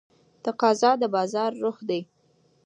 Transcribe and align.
تقاضا 0.45 0.91
د 1.01 1.03
بازار 1.15 1.51
روح 1.61 1.77
دی. 1.89 2.01